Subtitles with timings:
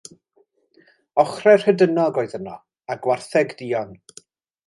[1.23, 2.55] Ochrau rhedynog oedd yno,
[2.95, 3.93] a gwartheg duon.